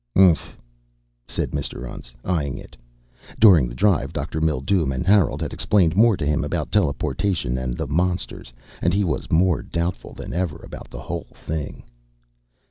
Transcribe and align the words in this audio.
"Nph," 0.17 0.55
said 1.27 1.51
Mr. 1.51 1.87
Untz, 1.87 2.11
eyeing 2.25 2.57
it. 2.57 2.75
During 3.39 3.69
the 3.69 3.75
drive 3.75 4.13
Dr. 4.13 4.41
Mildume 4.41 4.91
and 4.91 5.05
Harold 5.05 5.43
had 5.43 5.53
explained 5.53 5.95
more 5.95 6.17
to 6.17 6.25
him 6.25 6.43
about 6.43 6.71
teleportation 6.71 7.55
and 7.55 7.75
the 7.75 7.85
monsters 7.85 8.51
and 8.81 8.95
he 8.95 9.03
was 9.03 9.31
more 9.31 9.61
doubtful 9.61 10.13
than 10.13 10.33
ever 10.33 10.59
about 10.63 10.89
the 10.89 11.01
whole 11.01 11.27
thing. 11.35 11.83